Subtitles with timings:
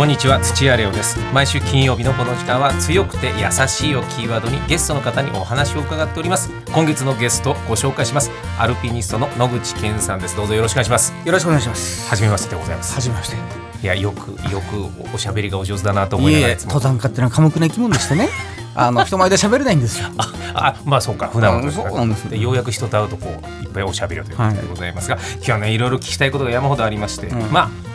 [0.00, 1.18] こんにちは土屋レオです。
[1.34, 6.50] 毎週金曜日のこの時間は強くて優しいをキーワードにゲストの方にお話を伺っております。
[6.72, 8.30] 今月のゲストご紹介します。
[8.58, 10.34] アルピニストの野口健さんです。
[10.36, 11.12] どうぞよろしくお願いします。
[11.12, 12.08] よろしくお願いします。
[12.08, 12.94] 初めましてでございます。
[12.94, 13.36] はじめまして。
[13.82, 16.56] いやよくよくおしゃべりがお上手だなと思いながら。
[16.56, 18.30] 登山家ってのは寡黙な生き物でしてね。
[18.74, 20.00] あの人前で喋れないんです。
[20.00, 20.08] よ。
[20.54, 21.28] あまあそうか。
[21.28, 22.50] 普段はうんそうなんですよ。
[22.50, 27.52] うやく人と会うとこういっぱいおしゃべりをということでございますが、今日はねいろいろ聞きたいことが山ほどありまして、うん。
[27.52, 27.89] まあ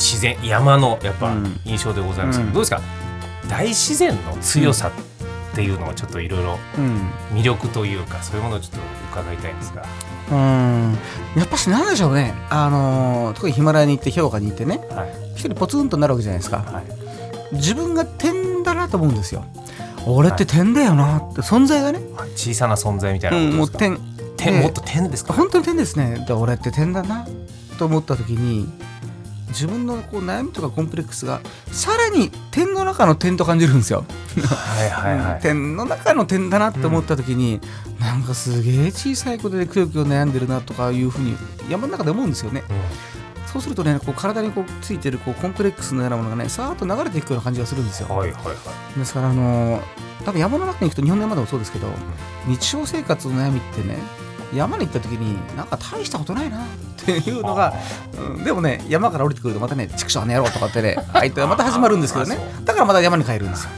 [0.00, 2.80] 自然山のやっぱうん印象でございますけど、うんどうですか？
[3.48, 7.10] 大自然の強さっていうのをちょっといろいろうん。
[7.36, 8.78] 魅力というかそういうものをちょっと
[9.20, 9.84] 伺いたいんですが、
[10.30, 10.98] うん。
[11.36, 12.32] やっぱしなんでしょうね。
[12.48, 16.58] あのー特にヒマラヤに行って氷河に行ってね、はい一人ポツンとなるわけじゃないですか。
[16.58, 16.84] はい
[17.54, 19.44] 自分が点だなと思うんですよ。
[20.06, 21.98] 俺って点だよなって存在がね。
[22.16, 23.98] はい小さな存在みたいなうん、もうことですか、
[24.36, 24.54] 点。
[24.54, 25.32] 点もっと点ですか？
[25.34, 26.24] 本当に点ですね。
[26.26, 27.26] で俺って点だな
[27.78, 28.66] と思った時に。
[29.50, 34.04] 自分のこう悩みとかコンプレックスがさらに点の中の点と感じるんですよ。
[34.36, 37.60] はいはいはい、点の中の点だなって思った時に、
[37.98, 41.36] なんかすげえ小さいことでくよくよ悩んでるなとかいうふうに
[41.68, 42.62] 山の中で思うんですよね。
[43.52, 48.06] そうするとねこう体にこうついてるこうコンプレックスのようなものがねさーっと流れていくような感じがするんですよ。
[48.08, 49.82] うんはいはいはいですからあのー
[50.24, 51.88] 多分山の中に行くと日本の山でもそうですけど、
[52.46, 53.96] 日常生活の悩みってね
[54.54, 56.68] 山に行った時になんか大したことないなっ
[57.04, 57.74] ていうのが、
[58.34, 62.38] うんでもね山から降りてくるとまたね畜生あの野郎とかってね あいつまた始まるんですけどね。
[62.58, 63.70] あだからまた山に帰るんですよ。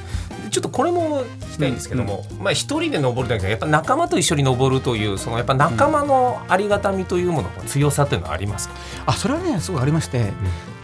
[0.45, 8.75] でちょっとこれも聞きたいんですけども、まあ一人で登るだけじゃやっぱ仲間と一緒に登るというそのやっぱ仲間のありがたみというものの強さというのはありますか、
[9.07, 10.33] あそれはねすごいありまして、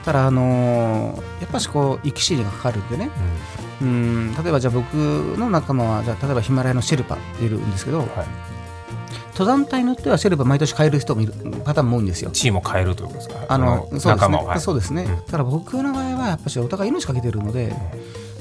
[0.04, 3.10] ただあのーやっぱしこう生き死にがかかるんでね。
[3.80, 8.08] うん例えばじゃあ僕の仲間はじゃあ例えばヒマラヤのシェルパっているんですけど、はい、
[9.38, 11.32] 登山隊によってはシェルパ毎年変える人もいる
[11.64, 12.30] パターンも多いんですよ。
[12.32, 13.46] チームを変えるということですか？
[13.48, 14.36] あのそそうですね。
[14.36, 15.22] はいそうですね、うん。
[15.30, 17.72] ただ僕の場合はやっぱしお互い命かけてるので、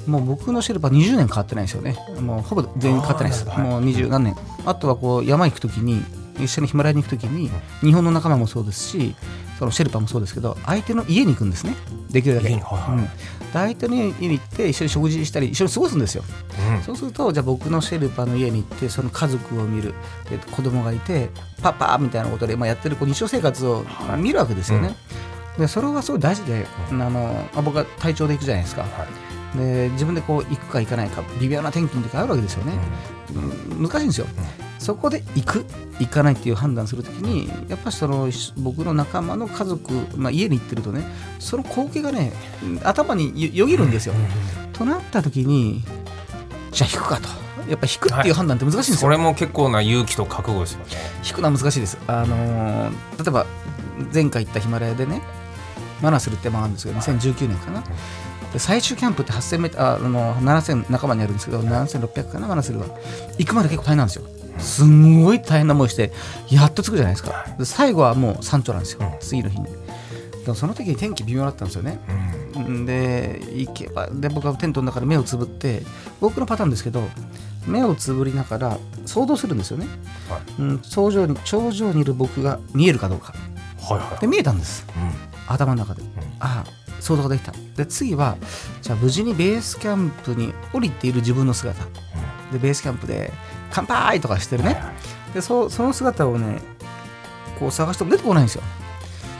[0.07, 1.95] もう僕のシェルパ20年変わってないですよね。
[2.19, 4.35] もうほぼ全員変わってないです、もう20何年。
[4.65, 6.03] あとはこう山行く時に
[6.39, 9.15] 一緒にヒマラヤに行く時に日本の仲間もそうですし
[9.57, 11.75] そのシェルパもそうですけど相手の家に行くんですね。
[12.09, 12.91] できるだけ、はいはい。
[12.91, 13.03] うん。
[13.03, 13.09] で
[13.53, 16.23] 相手の家に行って一緒に食事したり一緒に過ごすんですよ。
[16.77, 16.83] うん。
[16.83, 19.93] そうするとじゃあ僕のシェルパの家に行ってその家族を見る。
[20.29, 21.29] で子供がいて
[21.61, 23.85] パパみたいなことで、まあ、やってるこう日常生活を
[24.17, 24.95] 見るわけですよね。
[25.57, 28.83] でそれがすごい大事で、あのまあ僕は体調で行くじゃないですか。
[28.83, 28.87] は
[29.55, 29.57] い。
[29.57, 32.73] で自分でこう行くか行かないか微妙な天気の時あるわけですよね。
[33.33, 33.83] うん。
[33.83, 34.27] 難しいんですよ。
[34.79, 35.65] そこで行く
[35.99, 41.03] 行かないっていう判断するときにやっぱりその僕の仲間の家族、まあ、家に行ってるとね
[41.39, 42.33] その光景がね
[42.83, 44.13] 頭によよぎるんですよ。
[44.73, 45.83] となった時に
[46.71, 47.27] じゃあ引くかと。
[47.67, 50.85] やっぱ引くっていう判断って難しいんですよ、それも結構な勇気と覚悟ですよね。
[51.27, 51.97] 引くのは難しいです。
[52.07, 53.45] あのー例えば
[54.13, 55.21] 前回行ったヒマラヤでね
[56.01, 57.83] マナスルって山があるんですけど2019年かな。
[58.53, 62.85] で最終キャンプって8000メあの7000仲間にあるんですけど7600かなマナスルは。
[63.37, 64.23] 行くまで結構大変なんですよ
[64.59, 66.11] すんごい大変な思いして
[66.49, 67.45] やっと着くじゃないですか。
[67.57, 69.19] で最後はもう山頂なんですよ、うん。
[69.19, 69.65] 次の日に。
[69.65, 69.71] で
[70.47, 71.99] もその時に天気微妙だったんですよね。
[72.55, 72.85] うん。
[72.85, 75.83] で行けばで僕はテントの中で目をつぶって
[76.19, 77.07] 僕のパターンですけど
[77.65, 79.87] 目をつぶりながら想像するんですよね、
[80.29, 80.61] はい。
[80.61, 83.33] うん、頂上に頂上にいる僕が見えるかどうか。
[83.79, 84.85] はいはいで見えたんです。
[84.95, 85.53] うん。
[85.53, 86.01] 頭の中で、
[86.39, 87.53] ああ想像ができた。
[87.75, 88.37] で次は
[88.81, 91.85] じゃあ無事にベースキャンプに降りている自分の姿。
[92.51, 93.31] でベースキャンプで
[93.71, 94.81] 乾杯とかしてるね、
[95.33, 96.59] でそその姿をね
[97.59, 98.63] こう探しても出てこないんですよ。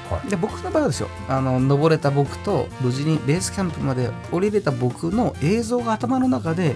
[0.09, 0.29] はい。
[0.29, 6.75] で僕の場合はですよあの登れた僕と無事にベースキャンプまで降りれた僕の映像が頭の中で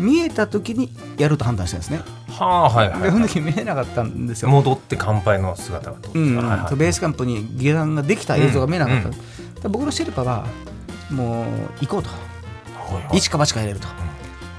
[0.00, 2.00] 見えた時にやると判断したんですね。
[2.28, 4.48] はあはいはいでその時見えなかったんですよ。
[4.48, 6.36] 戻って乾杯の姿がうん。
[6.36, 9.14] はいはいベースキャンプに下段ができた映像が見えなかった、うん
[9.62, 10.44] で僕のシェルパは
[11.08, 11.46] もう
[11.80, 12.08] 行こうと。
[12.08, 13.18] はいはい。
[13.18, 13.86] 一か八かやれると。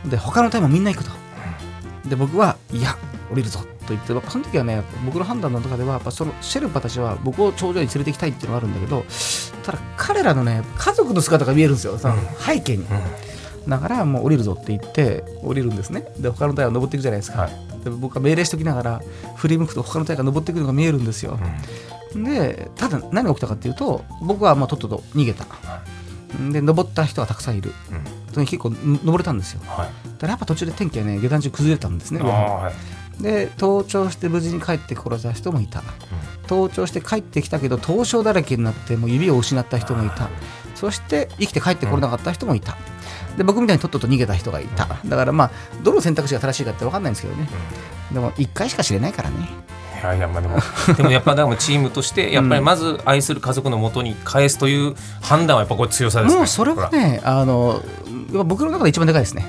[0.09, 1.11] で他の隊もみんな行くと
[2.05, 2.97] で僕はいや
[3.31, 9.05] 降りるぞと言ってその時はね僕の判断の中ではやっぱそのシェルパたちは僕を頂上に連れて行きたいっていうのがあるんだけど
[9.63, 11.97] ただ彼らのね家族の姿が見えるんですよ。
[11.97, 12.85] その背景に、
[13.67, 16.05] だからもう降りるぞって言って降りるんですね。
[16.19, 17.83] で他の隊は登っていくじゃないですか、はい。
[17.83, 19.01] で僕は命令しときながら
[19.37, 21.39] 振り向くと他の隊が登っていくのが見えるんですよ、
[22.13, 25.45] でただ何が起きたかっていうと僕はまあとっとと逃げた、
[26.51, 27.73] で登った人がたくさんいる、
[28.31, 29.61] それに結構登れたんですよ。
[29.65, 32.71] はいただやっぱ途中で天気がね下山中崩れたんですねは
[33.19, 33.21] い。
[33.21, 35.83] で登頂して無事に帰ってこられた人もいた、
[36.49, 40.29] 登頂して帰ってきたけど凍傷だらけになってもう指を失った人もいた。
[40.73, 42.75] そして生きて帰ってこれなかった人もいた、
[43.37, 44.87] で僕みたいにとっとと逃げた人がいた。
[45.05, 45.51] だからまあ
[45.83, 47.47] どの選択肢が正しいかって分かんないんですけどね、
[48.11, 49.47] でも1回しか知れないからね。
[50.01, 50.57] いやいやまあでも
[50.97, 56.37] でもやっぱでもチームとしてやっぱりまず愛する家族のもとに返すという判断はやっぱこれ強さですね。
[56.39, 57.81] もうそれはねあの
[58.43, 59.45] 僕の中で一番でかいですね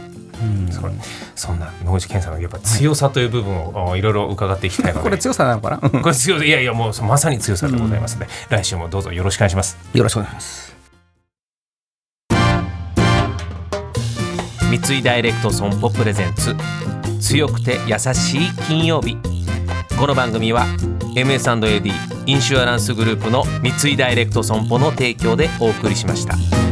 [0.84, 0.94] それ
[1.34, 5.02] そんな野口健さんのやっぱ強さという部分をおいろいろ伺っていきたいので。
[5.04, 5.78] これ強さなのかな？
[6.00, 9.76] これ強さいやいやもうまさに強さでございますので、来週もどうぞよろしくお願いします。
[9.92, 10.74] よろしくお願いします。
[14.82, 16.56] 三井ダイレクト損保プレゼンツ。
[17.20, 19.16] 強くて優しい金曜日。
[19.98, 20.66] この番組は
[21.14, 21.92] MS&AD
[22.26, 26.63] インシュアランスグループの三井ダイレクト損保の提供でお送りしました。